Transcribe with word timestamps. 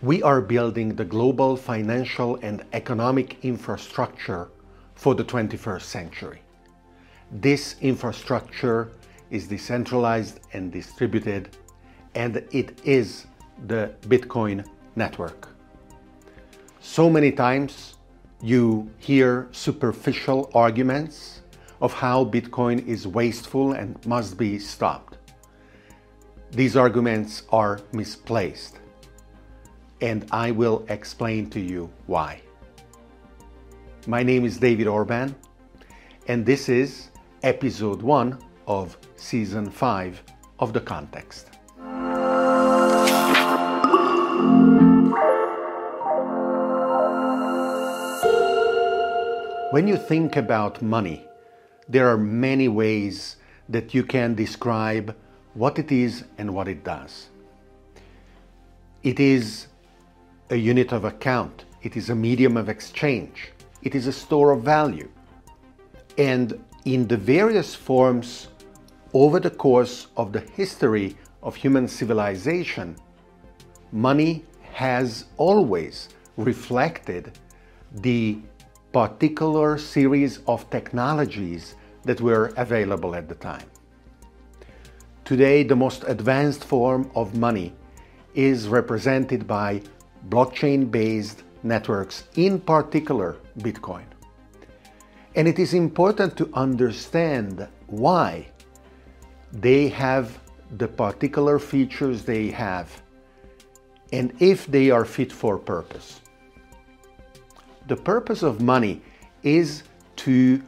We 0.00 0.22
are 0.22 0.40
building 0.40 0.94
the 0.94 1.04
global 1.04 1.56
financial 1.56 2.36
and 2.36 2.64
economic 2.72 3.44
infrastructure 3.44 4.48
for 4.94 5.16
the 5.16 5.24
21st 5.24 5.82
century. 5.82 6.42
This 7.32 7.74
infrastructure 7.80 8.92
is 9.32 9.48
decentralized 9.48 10.38
and 10.52 10.70
distributed, 10.70 11.56
and 12.14 12.36
it 12.52 12.80
is 12.84 13.26
the 13.66 13.92
Bitcoin 14.02 14.64
network. 14.94 15.48
So 16.78 17.10
many 17.10 17.32
times 17.32 17.96
you 18.40 18.88
hear 18.98 19.48
superficial 19.50 20.48
arguments 20.54 21.40
of 21.80 21.92
how 21.92 22.24
Bitcoin 22.24 22.86
is 22.86 23.08
wasteful 23.08 23.72
and 23.72 23.98
must 24.06 24.38
be 24.38 24.60
stopped. 24.60 25.16
These 26.52 26.76
arguments 26.76 27.42
are 27.50 27.80
misplaced, 27.92 28.78
and 30.00 30.26
I 30.30 30.50
will 30.50 30.84
explain 30.88 31.50
to 31.50 31.60
you 31.60 31.90
why. 32.06 32.40
My 34.06 34.22
name 34.22 34.44
is 34.44 34.58
David 34.58 34.86
Orban, 34.86 35.34
and 36.28 36.44
this 36.44 36.68
is 36.68 37.10
episode 37.42 38.02
1 38.02 38.38
of 38.66 38.96
season 39.16 39.70
5 39.70 40.22
of 40.60 40.72
The 40.72 40.80
Context. 40.80 41.50
When 49.70 49.86
you 49.86 49.96
think 49.96 50.36
about 50.36 50.80
money, 50.80 51.24
there 51.88 52.08
are 52.08 52.16
many 52.16 52.68
ways 52.68 53.36
that 53.68 53.94
you 53.94 54.02
can 54.02 54.34
describe 54.34 55.14
what 55.54 55.78
it 55.78 55.92
is 55.92 56.24
and 56.38 56.54
what 56.54 56.68
it 56.68 56.84
does. 56.84 57.28
It 59.02 59.20
is 59.20 59.67
a 60.50 60.56
unit 60.56 60.92
of 60.92 61.04
account, 61.04 61.64
it 61.82 61.96
is 61.96 62.10
a 62.10 62.14
medium 62.14 62.56
of 62.56 62.68
exchange, 62.68 63.52
it 63.82 63.94
is 63.94 64.06
a 64.06 64.12
store 64.12 64.52
of 64.52 64.62
value. 64.62 65.08
And 66.16 66.58
in 66.84 67.06
the 67.06 67.16
various 67.16 67.74
forms 67.74 68.48
over 69.12 69.40
the 69.40 69.50
course 69.50 70.08
of 70.16 70.32
the 70.32 70.40
history 70.40 71.16
of 71.42 71.54
human 71.54 71.86
civilization, 71.86 72.96
money 73.92 74.44
has 74.72 75.26
always 75.36 76.08
reflected 76.36 77.38
the 77.92 78.38
particular 78.92 79.76
series 79.78 80.40
of 80.46 80.68
technologies 80.70 81.74
that 82.04 82.20
were 82.20 82.52
available 82.56 83.14
at 83.14 83.28
the 83.28 83.34
time. 83.34 83.66
Today, 85.24 85.62
the 85.62 85.76
most 85.76 86.04
advanced 86.06 86.64
form 86.64 87.10
of 87.14 87.36
money 87.36 87.74
is 88.34 88.68
represented 88.68 89.46
by 89.46 89.82
blockchain 90.28 90.90
based 90.90 91.42
networks, 91.62 92.24
in 92.36 92.60
particular 92.60 93.36
Bitcoin. 93.58 94.04
And 95.34 95.46
it 95.46 95.58
is 95.58 95.74
important 95.74 96.36
to 96.38 96.50
understand 96.54 97.68
why 97.86 98.48
they 99.52 99.88
have 99.88 100.38
the 100.76 100.88
particular 100.88 101.58
features 101.58 102.24
they 102.24 102.48
have 102.48 103.02
and 104.12 104.34
if 104.40 104.66
they 104.66 104.90
are 104.90 105.04
fit 105.04 105.32
for 105.32 105.58
purpose. 105.58 106.20
The 107.86 107.96
purpose 107.96 108.42
of 108.42 108.60
money 108.60 109.02
is 109.42 109.82
to 110.16 110.62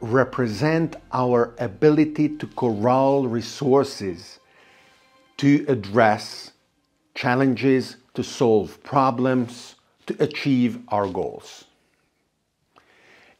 represent 0.00 0.96
our 1.12 1.54
ability 1.58 2.28
to 2.36 2.46
corral 2.48 3.26
resources 3.26 4.40
to 5.38 5.64
address 5.68 6.52
challenges, 7.14 7.96
to 8.14 8.22
solve 8.22 8.82
problems, 8.82 9.76
to 10.06 10.16
achieve 10.22 10.78
our 10.88 11.08
goals. 11.08 11.64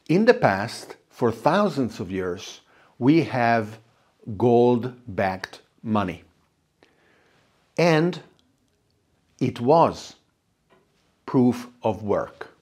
In 0.07 0.25
the 0.25 0.33
past, 0.33 0.95
for 1.09 1.31
thousands 1.31 1.99
of 1.99 2.11
years, 2.11 2.61
we 2.99 3.23
have 3.23 3.79
gold 4.37 4.93
backed 5.07 5.61
money. 5.81 6.23
And 7.77 8.19
it 9.39 9.59
was 9.59 10.15
proof 11.25 11.67
of 11.83 12.03
work. 12.03 12.55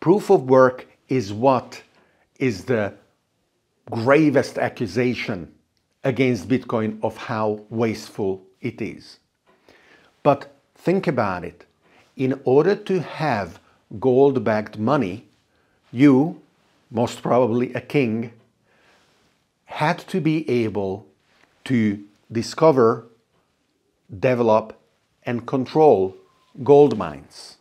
Proof 0.00 0.30
of 0.30 0.42
work 0.48 0.86
is 1.08 1.32
what 1.32 1.82
is 2.38 2.64
the 2.64 2.94
gravest 3.90 4.58
accusation 4.58 5.52
against 6.04 6.48
Bitcoin 6.48 6.98
of 7.02 7.16
how 7.16 7.60
wasteful 7.70 8.44
it 8.60 8.80
is. 8.80 9.18
But 10.22 10.54
think 10.74 11.06
about 11.06 11.44
it. 11.44 11.64
In 12.16 12.40
order 12.44 12.76
to 12.76 13.00
have 13.00 13.58
gold 13.98 14.44
backed 14.44 14.78
money, 14.78 15.26
you, 15.90 16.40
most 16.90 17.22
probably 17.22 17.72
a 17.74 17.80
king, 17.80 18.32
had 19.64 19.98
to 19.98 20.20
be 20.20 20.48
able 20.48 21.06
to 21.64 22.04
discover, 22.30 23.06
develop, 24.10 24.78
and 25.24 25.46
control 25.46 26.16
gold 26.62 26.98
mines. 26.98 27.56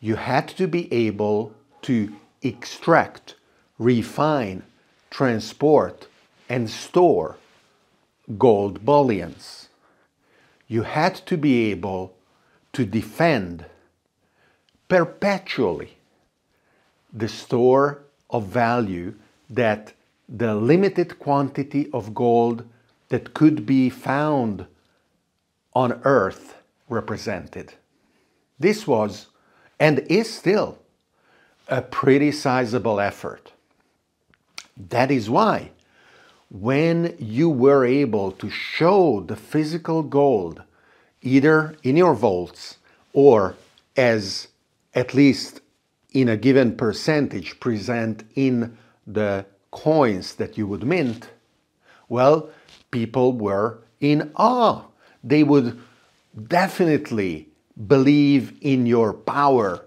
You 0.00 0.16
had 0.16 0.48
to 0.48 0.66
be 0.66 0.92
able 0.92 1.54
to 1.82 2.14
extract, 2.42 3.34
refine, 3.78 4.62
transport, 5.10 6.06
and 6.48 6.68
store 6.68 7.36
gold 8.36 8.84
bullions. 8.84 9.67
You 10.68 10.82
had 10.82 11.14
to 11.26 11.36
be 11.36 11.70
able 11.70 12.14
to 12.74 12.84
defend 12.84 13.64
perpetually 14.88 15.96
the 17.12 17.28
store 17.28 18.02
of 18.30 18.46
value 18.46 19.14
that 19.48 19.94
the 20.28 20.54
limited 20.54 21.18
quantity 21.18 21.88
of 21.92 22.14
gold 22.14 22.64
that 23.08 23.32
could 23.32 23.64
be 23.64 23.88
found 23.88 24.66
on 25.74 26.00
earth 26.04 26.54
represented. 26.88 27.72
This 28.58 28.86
was 28.86 29.28
and 29.80 30.00
is 30.10 30.32
still 30.32 30.78
a 31.68 31.80
pretty 31.80 32.32
sizable 32.32 33.00
effort. 33.00 33.52
That 34.76 35.10
is 35.10 35.30
why, 35.30 35.70
when 36.50 37.14
you 37.18 37.50
were 37.50 37.84
able 37.84 38.32
to 38.32 38.48
show 38.48 39.20
the 39.20 39.36
physical 39.36 40.02
gold, 40.02 40.62
either 41.22 41.76
in 41.82 41.96
your 41.96 42.14
vaults 42.14 42.78
or 43.12 43.54
as 43.96 44.48
at 44.94 45.14
least 45.14 45.60
in 46.12 46.28
a 46.28 46.36
given 46.36 46.76
percentage 46.76 47.60
present 47.60 48.24
in 48.34 48.76
the 49.06 49.44
coins 49.70 50.34
that 50.36 50.56
you 50.56 50.66
would 50.66 50.84
mint, 50.84 51.28
well, 52.08 52.48
people 52.90 53.32
were 53.32 53.78
in 54.00 54.30
awe. 54.36 54.82
They 55.22 55.42
would 55.42 55.78
definitely 56.46 57.48
believe 57.86 58.56
in 58.62 58.86
your 58.86 59.12
power 59.12 59.84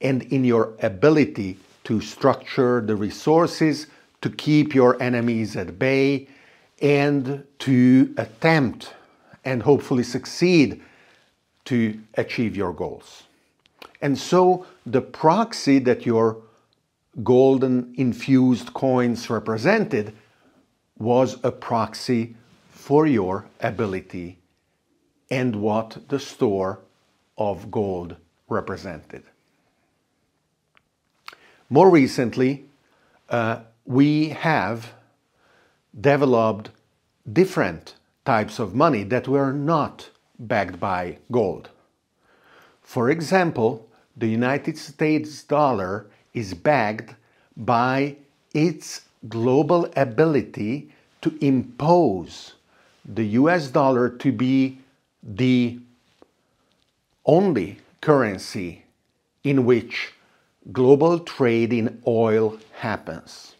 and 0.00 0.22
in 0.22 0.44
your 0.44 0.74
ability 0.80 1.58
to 1.84 2.00
structure 2.00 2.80
the 2.80 2.96
resources 2.96 3.86
to 4.22 4.30
keep 4.30 4.74
your 4.74 5.00
enemies 5.02 5.56
at 5.56 5.78
bay 5.78 6.28
and 6.80 7.44
to 7.58 8.14
attempt 8.16 8.94
and 9.44 9.62
hopefully 9.62 10.02
succeed 10.02 10.82
to 11.64 11.98
achieve 12.14 12.56
your 12.56 12.72
goals. 12.72 13.24
And 14.00 14.18
so 14.18 14.66
the 14.86 15.00
proxy 15.00 15.78
that 15.80 16.06
your 16.06 16.38
golden 17.22 17.94
infused 17.96 18.72
coins 18.72 19.28
represented 19.28 20.14
was 20.98 21.38
a 21.42 21.50
proxy 21.50 22.36
for 22.70 23.06
your 23.06 23.46
ability 23.60 24.38
and 25.30 25.56
what 25.56 25.98
the 26.08 26.18
store 26.18 26.80
of 27.38 27.70
gold 27.70 28.16
represented. 28.48 29.22
More 31.68 31.88
recently, 31.88 32.64
uh, 33.28 33.60
we 33.84 34.30
have 34.30 34.92
developed 35.98 36.70
different 37.30 37.94
types 38.24 38.58
of 38.58 38.74
money 38.74 39.02
that 39.04 39.28
were 39.28 39.52
not 39.52 40.10
backed 40.38 40.78
by 40.78 41.18
gold. 41.30 41.68
For 42.82 43.10
example, 43.10 43.88
the 44.16 44.28
United 44.28 44.76
States 44.76 45.42
dollar 45.42 46.06
is 46.34 46.54
backed 46.54 47.14
by 47.56 48.16
its 48.54 49.02
global 49.28 49.88
ability 49.96 50.90
to 51.22 51.36
impose 51.40 52.54
the 53.04 53.24
US 53.40 53.68
dollar 53.68 54.08
to 54.08 54.32
be 54.32 54.78
the 55.22 55.78
only 57.26 57.78
currency 58.00 58.84
in 59.44 59.64
which 59.64 60.12
global 60.72 61.18
trade 61.18 61.72
in 61.72 62.02
oil 62.06 62.58
happens. 62.72 63.54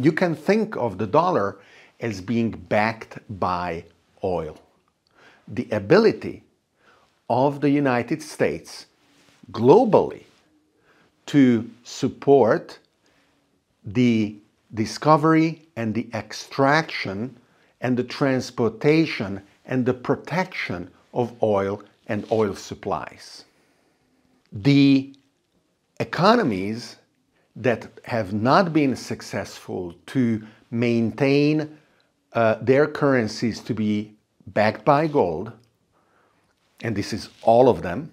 You 0.00 0.12
can 0.12 0.34
think 0.34 0.76
of 0.76 0.96
the 0.96 1.06
dollar 1.06 1.58
as 2.00 2.22
being 2.22 2.52
backed 2.52 3.18
by 3.38 3.84
oil. 4.24 4.58
The 5.46 5.68
ability 5.70 6.42
of 7.28 7.60
the 7.60 7.68
United 7.68 8.22
States 8.22 8.86
globally 9.52 10.22
to 11.26 11.70
support 11.84 12.78
the 13.84 14.36
discovery 14.72 15.66
and 15.76 15.94
the 15.94 16.08
extraction 16.14 17.36
and 17.82 17.94
the 17.94 18.04
transportation 18.04 19.42
and 19.66 19.84
the 19.84 19.94
protection 19.94 20.90
of 21.12 21.30
oil 21.42 21.82
and 22.06 22.24
oil 22.32 22.54
supplies. 22.54 23.44
The 24.50 25.14
economies 25.98 26.96
that 27.56 27.88
have 28.04 28.32
not 28.32 28.72
been 28.72 28.96
successful 28.96 29.94
to 30.06 30.42
maintain 30.70 31.78
uh, 32.32 32.56
their 32.60 32.86
currencies 32.86 33.60
to 33.60 33.74
be 33.74 34.14
backed 34.46 34.84
by 34.84 35.06
gold, 35.06 35.52
and 36.82 36.96
this 36.96 37.12
is 37.12 37.28
all 37.42 37.68
of 37.68 37.82
them, 37.82 38.12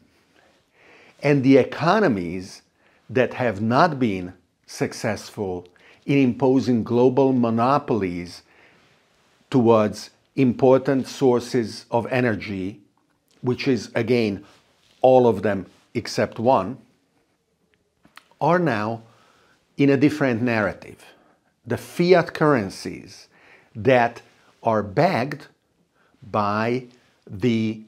and 1.21 1.43
the 1.43 1.57
economies 1.57 2.63
that 3.09 3.33
have 3.35 3.61
not 3.61 3.99
been 3.99 4.33
successful 4.65 5.67
in 6.05 6.17
imposing 6.17 6.83
global 6.83 7.33
monopolies 7.33 8.43
towards 9.49 10.09
important 10.35 11.07
sources 11.07 11.85
of 11.89 12.05
energy, 12.07 12.79
which 13.41 13.67
is 13.67 13.91
again 13.95 14.43
all 15.01 15.27
of 15.27 15.41
them 15.41 15.65
except 15.93 16.37
one, 16.39 16.77
are 18.39 18.59
now 18.59 19.01
in 19.77 19.89
a 19.89 19.97
different 19.97 20.41
narrative. 20.41 21.03
The 21.65 21.77
fiat 21.77 22.33
currencies 22.33 23.27
that 23.75 24.21
are 24.63 24.83
backed 24.83 25.49
by 26.21 26.87
the 27.25 27.83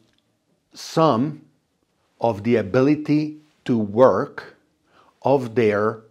sum 0.73 1.41
of 2.21 2.43
the 2.43 2.55
ability 2.55 3.37
to 3.65 3.77
work 3.77 4.55
of 5.23 5.55
their 5.55 6.01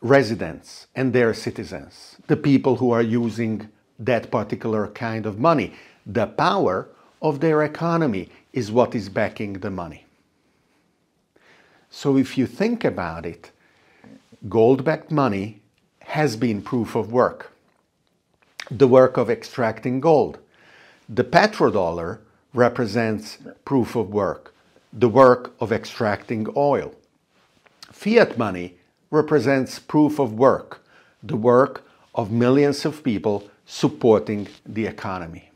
residents 0.00 0.86
and 0.94 1.12
their 1.12 1.34
citizens, 1.34 2.16
the 2.26 2.36
people 2.36 2.76
who 2.76 2.90
are 2.90 3.02
using 3.02 3.68
that 3.98 4.30
particular 4.30 4.88
kind 4.88 5.26
of 5.26 5.38
money. 5.38 5.74
The 6.06 6.26
power 6.26 6.88
of 7.20 7.40
their 7.40 7.62
economy 7.62 8.30
is 8.52 8.72
what 8.72 8.94
is 8.94 9.08
backing 9.08 9.54
the 9.54 9.70
money. 9.70 10.06
So 11.90 12.16
if 12.16 12.38
you 12.38 12.46
think 12.46 12.84
about 12.84 13.26
it, 13.26 13.50
gold 14.48 14.84
backed 14.84 15.10
money 15.10 15.60
has 16.00 16.36
been 16.36 16.62
proof 16.62 16.94
of 16.94 17.12
work, 17.12 17.52
the 18.70 18.88
work 18.88 19.16
of 19.16 19.28
extracting 19.28 20.00
gold. 20.00 20.38
The 21.08 21.24
petrodollar 21.24 22.18
represents 22.54 23.38
proof 23.64 23.96
of 23.96 24.10
work, 24.10 24.54
the 24.92 25.08
work 25.08 25.54
of 25.60 25.72
extracting 25.72 26.46
oil. 26.56 26.94
Fiat 27.92 28.38
money 28.38 28.76
represents 29.10 29.78
proof 29.78 30.18
of 30.18 30.32
work, 30.32 30.82
the 31.22 31.36
work 31.36 31.84
of 32.14 32.30
millions 32.30 32.84
of 32.84 33.04
people 33.04 33.48
supporting 33.66 34.48
the 34.64 34.86
economy. 34.86 35.50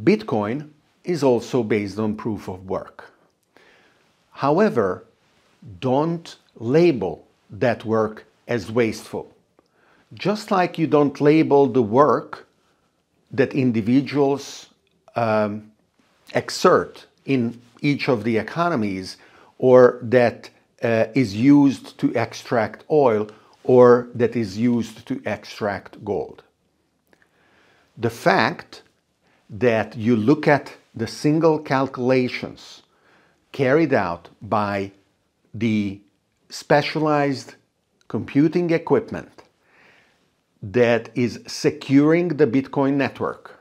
Bitcoin 0.00 0.70
is 1.04 1.22
also 1.22 1.62
based 1.62 1.98
on 1.98 2.16
proof 2.16 2.48
of 2.48 2.68
work. 2.68 3.12
However, 4.30 5.05
don't 5.80 6.36
label 6.56 7.26
that 7.50 7.84
work 7.84 8.26
as 8.48 8.70
wasteful. 8.70 9.32
Just 10.14 10.50
like 10.50 10.78
you 10.78 10.86
don't 10.86 11.20
label 11.20 11.66
the 11.66 11.82
work 11.82 12.46
that 13.30 13.52
individuals 13.54 14.68
um, 15.16 15.72
exert 16.34 17.06
in 17.24 17.60
each 17.80 18.08
of 18.08 18.24
the 18.24 18.36
economies 18.36 19.16
or 19.58 19.98
that 20.02 20.50
uh, 20.82 21.06
is 21.14 21.34
used 21.34 21.98
to 21.98 22.12
extract 22.14 22.84
oil 22.90 23.28
or 23.64 24.08
that 24.14 24.36
is 24.36 24.56
used 24.56 25.06
to 25.06 25.20
extract 25.24 26.04
gold. 26.04 26.42
The 27.98 28.10
fact 28.10 28.82
that 29.50 29.96
you 29.96 30.16
look 30.16 30.46
at 30.46 30.74
the 30.94 31.06
single 31.06 31.58
calculations 31.58 32.82
carried 33.52 33.92
out 33.92 34.28
by 34.40 34.92
the 35.58 36.00
specialized 36.48 37.54
computing 38.08 38.70
equipment 38.70 39.42
that 40.62 41.10
is 41.14 41.40
securing 41.46 42.28
the 42.28 42.46
Bitcoin 42.46 42.94
network 42.94 43.58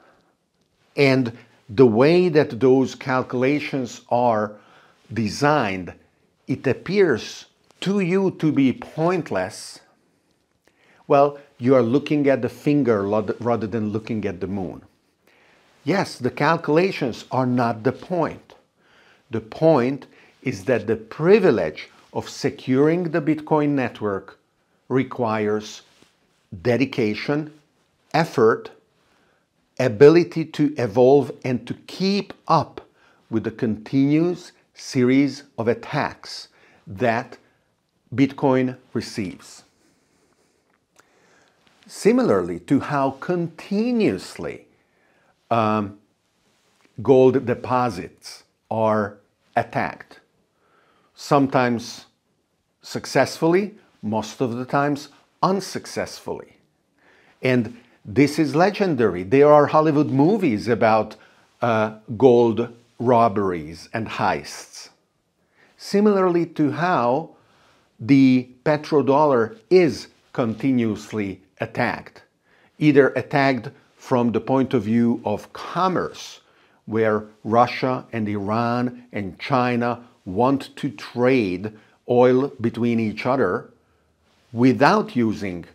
and 0.95 1.31
the 1.69 1.85
way 1.85 2.29
that 2.29 2.59
those 2.59 2.95
calculations 2.95 4.01
are 4.09 4.55
designed 5.11 5.93
it 6.47 6.65
appears 6.67 7.45
to 7.81 7.99
you 7.99 8.31
to 8.39 8.51
be 8.51 8.71
pointless, 8.71 9.79
well, 11.07 11.37
you 11.57 11.75
are 11.75 11.81
looking 11.81 12.27
at 12.27 12.41
the 12.41 12.49
finger 12.49 13.03
rather 13.03 13.67
than 13.67 13.89
looking 13.89 14.25
at 14.25 14.39
the 14.39 14.47
moon. 14.47 14.81
Yes, 15.83 16.17
the 16.17 16.31
calculations 16.31 17.25
are 17.31 17.45
not 17.45 17.83
the 17.83 17.91
point. 17.91 18.55
The 19.31 19.41
point 19.41 20.07
is 20.45 20.63
that 20.65 20.87
the 20.87 20.95
privilege 20.95 21.89
of 22.13 22.29
securing 22.29 23.11
the 23.11 23.21
Bitcoin 23.21 23.69
network 23.69 24.39
requires 24.87 25.81
dedication, 26.61 27.51
effort, 28.13 28.69
ability 29.79 30.45
to 30.45 30.73
evolve 30.77 31.31
and 31.43 31.67
to 31.67 31.73
keep 31.87 32.33
up 32.47 32.87
with 33.29 33.43
the 33.43 33.51
continuous 33.51 34.51
series 34.73 35.43
of 35.57 35.67
attacks 35.67 36.47
that 36.85 37.37
Bitcoin 38.13 38.77
receives. 38.93 39.63
Similarly 41.87 42.59
to 42.61 42.79
how 42.79 43.11
continuously 43.11 44.67
um, 45.51 45.97
gold 47.01 47.45
deposits 47.45 48.43
are 48.71 49.17
attacked, 49.55 50.19
sometimes 51.15 52.05
successfully, 52.81 53.73
most 54.01 54.41
of 54.41 54.53
the 54.55 54.65
times 54.65 55.09
unsuccessfully. 55.41 56.57
And 57.41 57.77
this 58.03 58.37
is 58.37 58.55
legendary. 58.55 59.23
There 59.23 59.51
are 59.51 59.65
Hollywood 59.65 60.09
movies 60.09 60.67
about 60.67 61.15
uh, 61.61 61.97
gold 62.17 62.69
robberies 62.99 63.89
and 63.93 64.07
heists. 64.07 64.89
Similarly 65.77 66.45
to 66.47 66.71
how 66.71 67.31
the 67.99 68.49
petrodollar 68.63 69.57
is 69.69 70.07
continuously 70.33 71.41
attacked, 71.59 72.23
either 72.77 73.09
attacked 73.09 73.69
from 73.95 74.31
the 74.31 74.41
point 74.41 74.73
of 74.73 74.83
view 74.83 75.21
of 75.25 75.51
commerce, 75.53 76.41
where 76.85 77.25
Russia 77.43 78.05
and 78.11 78.29
Iran 78.29 79.05
and 79.11 79.39
China 79.39 80.03
want 80.25 80.75
to 80.75 80.89
trade 80.89 81.73
oil 82.09 82.49
between 82.59 82.99
each 82.99 83.25
other 83.25 83.69
without 84.51 85.15
using 85.15 85.65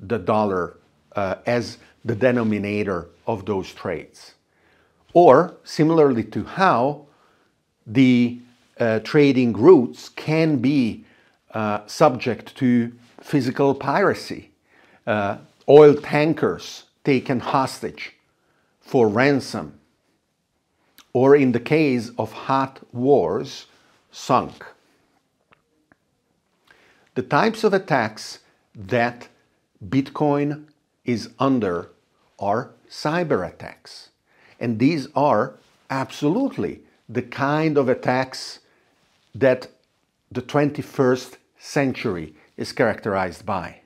the 0.00 0.18
dollar 0.18 0.76
uh, 1.14 1.36
as 1.46 1.78
the 2.04 2.14
denominator 2.14 3.08
of 3.26 3.44
those 3.46 3.72
trades. 3.72 4.34
Or 5.12 5.54
similarly 5.64 6.24
to 6.24 6.44
how 6.44 7.06
the 7.86 8.38
uh, 8.78 9.00
trading 9.00 9.52
routes 9.54 10.08
can 10.10 10.58
be 10.58 11.04
uh, 11.52 11.80
subject 11.86 12.54
to 12.56 12.92
physical 13.20 13.74
piracy, 13.74 14.50
uh, 15.06 15.38
oil 15.68 15.94
tankers 15.94 16.84
taken 17.04 17.40
hostage 17.40 18.14
for 18.80 19.08
ransom, 19.08 19.78
or 21.12 21.34
in 21.34 21.52
the 21.52 21.60
case 21.60 22.10
of 22.18 22.32
hot 22.32 22.80
wars, 22.92 23.66
sunk. 24.10 24.64
The 27.14 27.22
types 27.22 27.64
of 27.64 27.74
attacks 27.74 28.38
that 28.74 29.28
Bitcoin 29.86 30.64
is 31.04 31.30
under 31.38 31.90
are 32.38 32.70
cyber 32.88 33.46
attacks. 33.46 34.10
And 34.60 34.78
these 34.78 35.08
are 35.14 35.54
absolutely 35.90 36.82
the 37.08 37.22
kind 37.22 37.78
of 37.78 37.88
attacks 37.88 38.60
that 39.34 39.68
the 40.30 40.42
21st 40.42 41.36
century 41.58 42.34
is 42.56 42.72
characterized 42.72 43.46
by. 43.46 43.80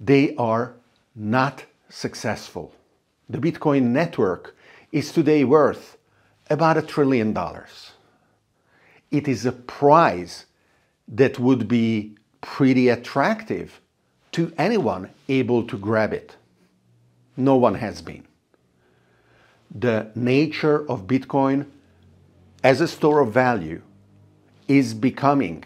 They 0.00 0.34
are 0.36 0.74
not 1.14 1.64
successful. 1.88 2.74
The 3.28 3.38
Bitcoin 3.38 3.84
network 3.92 4.56
is 4.90 5.12
today 5.12 5.44
worth 5.44 5.96
about 6.50 6.76
a 6.76 6.82
trillion 6.82 7.32
dollars. 7.32 7.92
It 9.12 9.28
is 9.28 9.46
a 9.46 9.52
prize 9.52 10.46
that 11.08 11.38
would 11.38 11.68
be 11.68 12.16
pretty 12.40 12.88
attractive 12.88 13.80
to 14.32 14.52
anyone 14.58 15.10
able 15.28 15.64
to 15.68 15.78
grab 15.78 16.12
it. 16.12 16.36
No 17.36 17.56
one 17.56 17.76
has 17.76 18.02
been. 18.02 18.24
the 19.74 20.10
nature 20.14 20.88
of 20.90 21.06
Bitcoin 21.06 21.66
as 22.62 22.80
a 22.80 22.88
store 22.88 23.20
of 23.20 23.32
value 23.32 23.82
is 24.68 24.94
becoming 24.94 25.64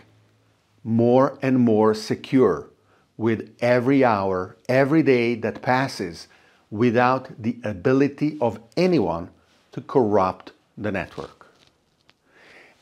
more 0.84 1.38
and 1.42 1.58
more 1.60 1.94
secure 1.94 2.70
with 3.16 3.54
every 3.60 4.04
hour, 4.04 4.56
every 4.68 5.02
day 5.02 5.34
that 5.34 5.62
passes 5.62 6.28
without 6.70 7.30
the 7.42 7.56
ability 7.64 8.38
of 8.40 8.58
anyone 8.76 9.28
to 9.72 9.80
corrupt 9.80 10.52
the 10.76 10.92
network. 10.92 11.36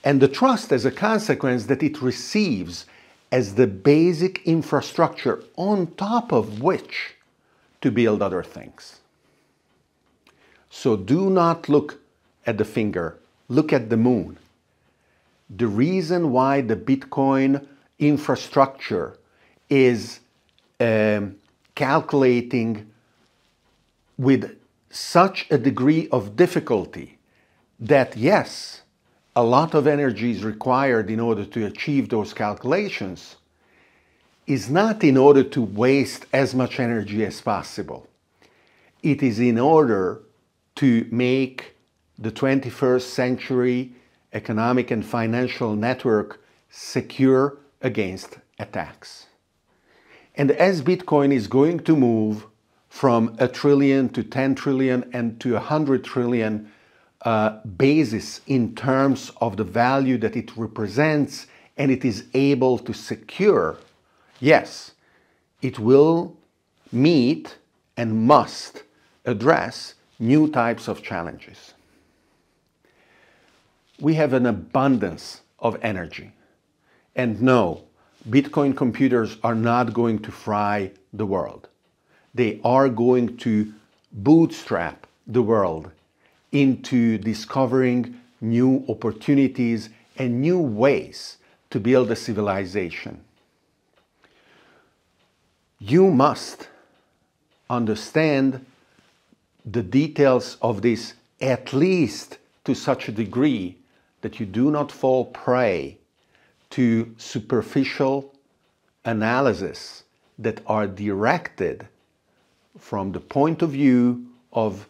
And 0.04 0.20
the 0.20 0.28
trust 0.28 0.70
as 0.70 0.84
a 0.84 0.90
consequence 0.90 1.64
that 1.66 1.82
it 1.82 2.02
receives 2.02 2.84
as 3.32 3.54
the 3.54 3.66
basic 3.66 4.46
infrastructure 4.46 5.42
on 5.56 5.88
top 5.96 6.30
of 6.30 6.60
which 6.60 7.14
to 7.80 7.90
build 7.90 8.22
other 8.22 8.42
things. 8.42 9.00
So 10.70 10.96
do 10.96 11.30
not 11.30 11.68
look 11.68 12.00
at 12.46 12.58
the 12.58 12.64
finger, 12.64 13.18
look 13.48 13.72
at 13.72 13.88
the 13.88 13.96
moon. 13.96 14.38
The 15.48 15.66
reason 15.66 16.30
why 16.32 16.60
the 16.60 16.76
Bitcoin 16.76 17.66
infrastructure 17.98 19.16
is 19.70 20.20
um, 20.80 21.36
calculating 21.74 22.90
with 24.18 24.58
such 24.90 25.46
a 25.50 25.58
degree 25.58 26.08
of 26.10 26.36
difficulty 26.36 27.18
that, 27.80 28.16
yes, 28.16 28.82
a 29.36 29.42
lot 29.42 29.74
of 29.74 29.86
energy 29.86 30.30
is 30.30 30.44
required 30.44 31.10
in 31.10 31.18
order 31.18 31.44
to 31.44 31.66
achieve 31.66 32.08
those 32.08 32.32
calculations, 32.32 33.36
is 34.46 34.70
not 34.70 35.02
in 35.02 35.16
order 35.16 35.42
to 35.42 35.62
waste 35.62 36.26
as 36.32 36.54
much 36.54 36.78
energy 36.78 37.24
as 37.24 37.40
possible. 37.40 38.06
It 39.02 39.22
is 39.22 39.40
in 39.40 39.58
order 39.58 40.22
to 40.76 41.06
make 41.10 41.74
the 42.18 42.30
21st 42.30 43.02
century 43.02 43.92
economic 44.32 44.90
and 44.90 45.04
financial 45.04 45.74
network 45.74 46.42
secure 46.70 47.58
against 47.80 48.38
attacks. 48.58 49.26
And 50.36 50.50
as 50.50 50.82
Bitcoin 50.82 51.32
is 51.32 51.46
going 51.46 51.80
to 51.80 51.96
move 51.96 52.46
from 52.88 53.36
a 53.38 53.48
trillion 53.48 54.08
to 54.10 54.22
10 54.22 54.54
trillion 54.54 55.08
and 55.12 55.40
to 55.40 55.54
100 55.54 56.04
trillion 56.04 56.70
uh, 57.24 57.58
basis 57.78 58.40
in 58.46 58.74
terms 58.74 59.32
of 59.40 59.56
the 59.56 59.64
value 59.64 60.18
that 60.18 60.36
it 60.36 60.56
represents 60.56 61.46
and 61.76 61.90
it 61.90 62.04
is 62.04 62.24
able 62.34 62.78
to 62.78 62.92
secure, 62.92 63.78
yes, 64.40 64.92
it 65.62 65.78
will 65.78 66.36
meet 66.92 67.56
and 67.96 68.26
must 68.26 68.82
address 69.24 69.94
new 70.18 70.50
types 70.50 70.86
of 70.86 71.02
challenges. 71.02 71.74
We 73.98 74.14
have 74.14 74.32
an 74.32 74.46
abundance 74.46 75.40
of 75.58 75.78
energy. 75.82 76.32
And 77.16 77.40
no, 77.40 77.84
Bitcoin 78.28 78.76
computers 78.76 79.36
are 79.42 79.54
not 79.54 79.94
going 79.94 80.18
to 80.20 80.32
fry 80.32 80.90
the 81.12 81.26
world. 81.26 81.68
They 82.34 82.60
are 82.64 82.88
going 82.88 83.36
to 83.38 83.72
bootstrap 84.12 85.06
the 85.26 85.42
world 85.42 85.90
into 86.54 87.18
discovering 87.18 88.18
new 88.40 88.84
opportunities 88.88 89.90
and 90.16 90.40
new 90.40 90.58
ways 90.58 91.38
to 91.70 91.80
build 91.80 92.10
a 92.10 92.16
civilization. 92.16 93.20
You 95.80 96.10
must 96.10 96.68
understand 97.68 98.64
the 99.66 99.82
details 99.82 100.56
of 100.62 100.82
this 100.82 101.14
at 101.40 101.72
least 101.72 102.38
to 102.64 102.74
such 102.74 103.08
a 103.08 103.12
degree 103.12 103.76
that 104.20 104.38
you 104.38 104.46
do 104.46 104.70
not 104.70 104.92
fall 104.92 105.24
prey 105.26 105.98
to 106.70 107.14
superficial 107.18 108.32
analysis 109.04 110.04
that 110.38 110.60
are 110.66 110.86
directed 110.86 111.88
from 112.78 113.12
the 113.12 113.20
point 113.20 113.62
of 113.62 113.70
view 113.70 114.26
of 114.52 114.88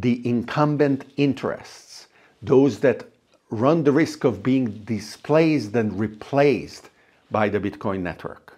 the 0.00 0.26
incumbent 0.26 1.04
interests, 1.16 2.06
those 2.40 2.80
that 2.80 3.04
run 3.50 3.82
the 3.82 3.92
risk 3.92 4.24
of 4.24 4.42
being 4.42 4.66
displaced 4.84 5.74
and 5.74 5.98
replaced 5.98 6.90
by 7.30 7.48
the 7.48 7.58
Bitcoin 7.58 8.00
network. 8.00 8.56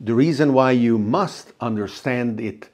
The 0.00 0.14
reason 0.14 0.52
why 0.52 0.72
you 0.72 0.98
must 0.98 1.52
understand 1.60 2.40
it 2.40 2.68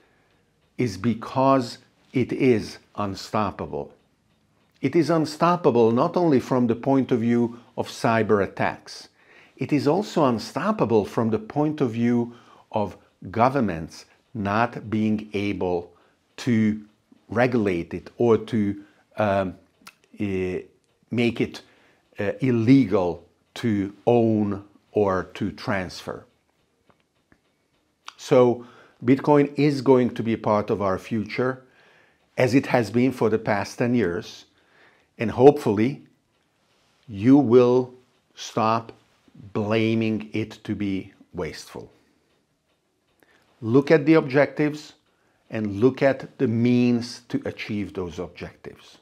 is 0.78 0.96
because 0.96 1.78
it 2.12 2.32
is 2.32 2.78
unstoppable. 2.96 3.92
It 4.80 4.96
is 4.96 5.10
unstoppable 5.10 5.92
not 5.92 6.16
only 6.16 6.40
from 6.40 6.66
the 6.66 6.74
point 6.74 7.12
of 7.12 7.20
view 7.20 7.60
of 7.76 7.88
cyber 7.88 8.42
attacks, 8.42 9.08
it 9.56 9.72
is 9.72 9.86
also 9.86 10.24
unstoppable 10.24 11.04
from 11.04 11.30
the 11.30 11.38
point 11.38 11.80
of 11.80 11.92
view 11.92 12.34
of 12.72 12.96
governments 13.30 14.06
not 14.34 14.90
being 14.90 15.28
able 15.34 15.91
to 16.42 16.84
regulate 17.28 17.94
it 17.94 18.10
or 18.18 18.36
to 18.36 18.82
um, 19.16 19.54
uh, 20.20 20.58
make 21.10 21.40
it 21.40 21.62
uh, 22.18 22.32
illegal 22.40 23.24
to 23.54 23.94
own 24.06 24.64
or 24.92 25.24
to 25.34 25.52
transfer. 25.52 26.24
So 28.16 28.66
Bitcoin 29.04 29.52
is 29.56 29.82
going 29.82 30.14
to 30.14 30.22
be 30.22 30.36
part 30.36 30.70
of 30.70 30.82
our 30.82 30.98
future 30.98 31.64
as 32.36 32.54
it 32.54 32.66
has 32.66 32.90
been 32.90 33.12
for 33.12 33.28
the 33.30 33.38
past 33.38 33.78
10 33.78 33.94
years. 33.94 34.46
And 35.18 35.30
hopefully 35.30 36.02
you 37.08 37.36
will 37.36 37.94
stop 38.34 38.92
blaming 39.52 40.30
it 40.32 40.58
to 40.64 40.74
be 40.74 41.12
wasteful. 41.32 41.90
Look 43.60 43.90
at 43.90 44.06
the 44.06 44.14
objectives 44.14 44.94
and 45.52 45.80
look 45.80 46.02
at 46.02 46.38
the 46.38 46.48
means 46.48 47.20
to 47.28 47.40
achieve 47.44 47.92
those 47.92 48.18
objectives. 48.18 48.98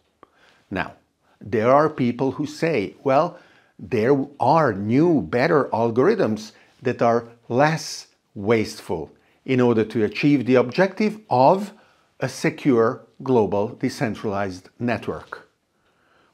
Now, 0.71 0.95
there 1.41 1.71
are 1.71 1.89
people 1.89 2.33
who 2.33 2.45
say, 2.45 2.97
well, 3.03 3.39
there 3.79 4.27
are 4.39 4.75
new, 4.75 5.23
better 5.23 5.65
algorithms 5.73 6.53
that 6.83 7.01
are 7.01 7.29
less 7.49 8.09
wasteful 8.35 9.11
in 9.47 9.61
order 9.61 9.85
to 9.85 10.05
achieve 10.05 10.45
the 10.45 10.57
objective 10.57 11.19
of 11.31 11.73
a 12.19 12.29
secure 12.29 13.01
global 13.23 13.69
decentralized 13.69 14.69
network. 14.79 15.49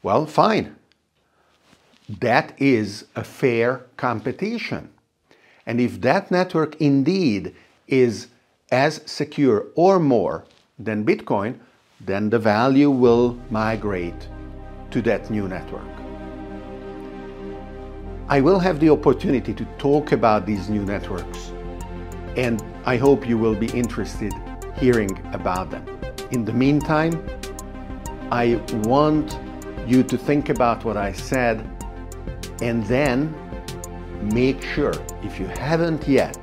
Well, 0.02 0.26
fine. 0.26 0.76
That 2.08 2.54
is 2.60 3.06
a 3.14 3.24
fair 3.24 3.82
competition. 3.96 4.90
And 5.66 5.80
if 5.80 6.00
that 6.00 6.30
network 6.30 6.80
indeed 6.80 7.54
is 7.88 8.28
as 8.70 9.00
secure 9.06 9.66
or 9.74 9.98
more 9.98 10.44
than 10.78 11.04
Bitcoin, 11.04 11.58
then 12.00 12.30
the 12.30 12.38
value 12.38 12.90
will 12.90 13.38
migrate 13.50 14.28
to 14.90 15.00
that 15.02 15.30
new 15.30 15.48
network. 15.48 15.82
I 18.28 18.40
will 18.40 18.58
have 18.58 18.80
the 18.80 18.90
opportunity 18.90 19.54
to 19.54 19.64
talk 19.78 20.12
about 20.12 20.46
these 20.46 20.68
new 20.68 20.84
networks 20.84 21.52
and 22.36 22.62
I 22.84 22.96
hope 22.96 23.26
you 23.26 23.38
will 23.38 23.54
be 23.54 23.66
interested 23.68 24.32
hearing 24.76 25.18
about 25.32 25.70
them. 25.70 25.84
In 26.32 26.44
the 26.44 26.52
meantime, 26.52 27.24
I 28.30 28.60
want 28.82 29.38
you 29.86 30.02
to 30.02 30.18
think 30.18 30.48
about 30.48 30.84
what 30.84 30.96
I 30.96 31.12
said 31.12 31.64
and 32.60 32.84
then 32.86 33.34
make 34.34 34.62
sure, 34.62 34.92
if 35.22 35.38
you 35.38 35.46
haven't 35.46 36.06
yet, 36.08 36.36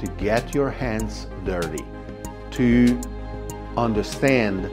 to 0.00 0.06
get 0.12 0.54
your 0.54 0.70
hands 0.70 1.26
dirty, 1.44 1.84
to 2.50 3.00
understand 3.76 4.64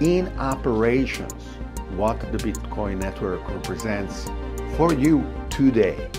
in 0.00 0.28
operations 0.38 1.42
what 1.96 2.20
the 2.32 2.38
Bitcoin 2.38 3.00
network 3.00 3.46
represents 3.48 4.28
for 4.76 4.92
you 4.92 5.24
today. 5.48 6.10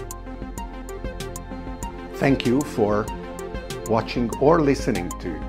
Thank 2.15 2.45
you 2.45 2.61
for 2.61 3.05
watching 3.87 4.35
or 4.37 4.61
listening 4.61 5.09
to 5.19 5.39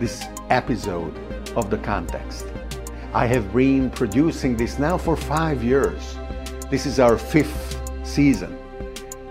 this 0.00 0.24
episode 0.50 1.16
of 1.56 1.70
The 1.70 1.78
Context. 1.78 2.46
I 3.12 3.26
have 3.26 3.54
been 3.54 3.90
producing 3.90 4.56
this 4.56 4.78
now 4.78 4.98
for 4.98 5.16
five 5.16 5.62
years. 5.62 6.16
This 6.70 6.84
is 6.84 6.98
our 6.98 7.16
fifth 7.16 7.80
season, 8.04 8.58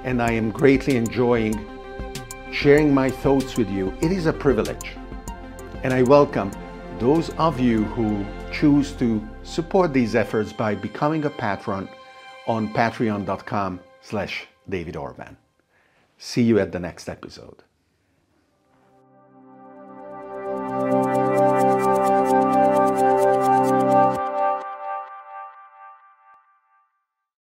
and 0.06 0.22
I 0.22 0.32
am 0.32 0.52
greatly 0.52 0.96
enjoying 0.96 1.73
sharing 2.54 2.94
my 2.94 3.10
thoughts 3.10 3.58
with 3.58 3.68
you. 3.70 3.92
It 4.00 4.12
is 4.12 4.28
a 4.28 4.32
privilege, 4.32 4.96
and 5.82 5.92
I 5.92 6.04
welcome 6.04 6.52
those 7.00 7.32
of 7.32 7.60
you 7.60 7.84
who 7.86 8.24
choose 8.52 8.92
to 8.94 9.28
support 9.42 9.92
these 9.92 10.14
efforts 10.14 10.54
by 10.54 10.76
becoming 10.76 11.26
a 11.26 11.32
patron 11.32 11.90
on 12.46 12.72
patreon.com 12.72 13.80
slash 14.02 14.46
david 14.70 14.96
orban. 14.96 15.36
See 16.20 16.44
you 16.44 16.60
at 16.60 16.72
the 16.72 16.80
next 16.80 17.10
episode. 17.10 17.64